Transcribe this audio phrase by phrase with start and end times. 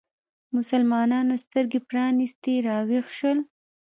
[0.55, 3.39] مسلمانانو سترګې پرانیستې راویښ شول